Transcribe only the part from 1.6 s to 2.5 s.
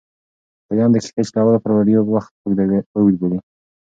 پر ویډیو وخت